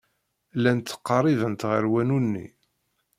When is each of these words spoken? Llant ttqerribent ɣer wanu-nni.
Llant 0.57 0.87
ttqerribent 0.93 1.67
ɣer 1.71 1.83
wanu-nni. 1.91 2.47